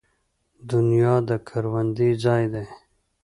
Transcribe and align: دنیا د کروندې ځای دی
دنیا 0.71 1.13
د 1.27 1.29
کروندې 1.47 2.09
ځای 2.23 2.43
دی 2.53 2.65